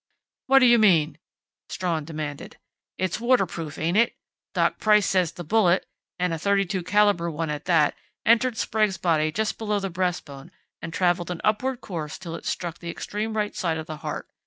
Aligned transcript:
"What 0.47 0.57
do 0.57 0.65
you 0.65 0.79
mean?" 0.79 1.19
Strawn 1.69 2.05
demanded. 2.05 2.57
"It's 2.97 3.19
waterproof, 3.19 3.77
ain't 3.77 3.97
it? 3.97 4.15
Doc 4.55 4.79
Price 4.79 5.05
says 5.05 5.33
the 5.33 5.43
bullet 5.43 5.85
and 6.17 6.33
a 6.33 6.37
.32 6.37 6.83
caliber 6.87 7.29
one 7.29 7.51
at 7.51 7.65
that 7.65 7.93
entered 8.25 8.57
Sprague's 8.57 8.97
body 8.97 9.31
just 9.31 9.59
below 9.59 9.79
the 9.79 9.91
breastbone 9.91 10.49
and 10.81 10.91
traveled 10.91 11.29
an 11.29 11.39
upward 11.43 11.81
course 11.81 12.17
till 12.17 12.33
it 12.33 12.47
struck 12.47 12.79
the 12.79 12.89
extreme 12.89 13.37
right 13.37 13.55
side 13.55 13.77
of 13.77 13.85
the 13.85 13.97
heart. 13.97 14.27